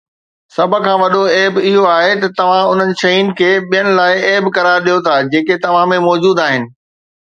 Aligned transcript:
سڀ 0.55 0.71
کان 0.85 0.97
وڏو 1.03 1.23
عيب 1.35 1.53
اهو 1.67 1.83
آهي 1.97 2.13
ته 2.21 2.27
توهان 2.39 2.65
انهن 2.71 2.91
شين 3.01 3.25
کي 3.37 3.51
ٻين 3.69 3.87
لاءِ 3.99 4.15
عيب 4.29 4.45
قرار 4.57 4.77
ڏيو 4.85 4.97
ٿا 5.07 5.15
جيڪي 5.33 5.55
توهان 5.67 5.97
۾ 5.99 6.05
موجود 6.09 6.35
آهن 6.49 6.63